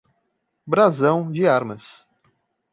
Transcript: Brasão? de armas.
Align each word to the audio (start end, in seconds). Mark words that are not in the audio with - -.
Brasão? 0.65 1.31
de 1.31 1.45
armas. 1.47 2.07